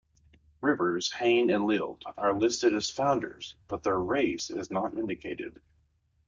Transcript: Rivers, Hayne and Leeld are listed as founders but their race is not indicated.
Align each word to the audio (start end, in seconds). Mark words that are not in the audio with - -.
Rivers, 0.61 1.11
Hayne 1.11 1.51
and 1.51 1.65
Leeld 1.65 2.01
are 2.17 2.33
listed 2.33 2.73
as 2.73 2.89
founders 2.89 3.53
but 3.67 3.83
their 3.83 3.99
race 3.99 4.49
is 4.49 4.71
not 4.71 4.95
indicated. 4.97 5.61